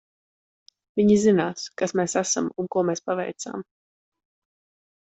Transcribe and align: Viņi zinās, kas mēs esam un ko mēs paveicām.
Viņi 0.99 1.17
zinās, 1.25 1.67
kas 1.83 1.95
mēs 2.01 2.17
esam 2.23 2.49
un 2.65 2.73
ko 2.79 2.87
mēs 2.91 3.07
paveicām. 3.13 3.71